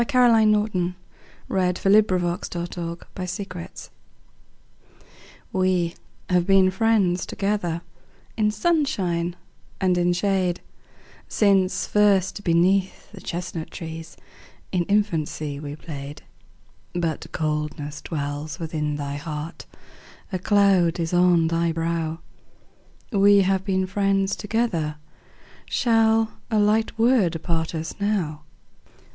[0.07, 0.95] Caroline Norton
[1.47, 2.97] We Have Been Friends Together
[5.53, 5.95] WE
[6.27, 7.81] have been friends together
[8.35, 9.35] In sunshine
[9.79, 10.59] and in shade,
[11.27, 14.17] Since first beneath the chestnut trees,
[14.71, 16.23] In infancy we played.
[16.95, 19.67] But coldness dwells within thy heart,
[20.33, 22.21] A cloud is on thy brow;
[23.11, 24.95] We have been friends together,
[25.69, 28.41] Shall a light word part us now?